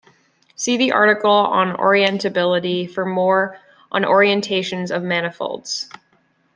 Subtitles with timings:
[0.55, 3.59] See the article on orientability for more
[3.91, 5.91] on orientations of manifolds.